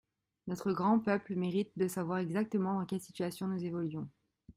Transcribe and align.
Notre 0.47 0.71
grand 0.71 0.97
peuple 0.99 1.35
mérite 1.35 1.77
de 1.77 1.87
savoir 1.87 2.17
exactement 2.17 2.73
dans 2.79 2.87
quelle 2.87 2.99
situation 3.01 3.45
nous 3.47 3.63
évoluons. 3.63 4.09